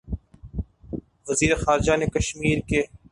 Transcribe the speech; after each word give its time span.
وزیر 1.27 1.51
خارجہ 1.63 1.95
نے 1.99 2.05
کشمیر 2.15 2.59
کے 2.69 2.81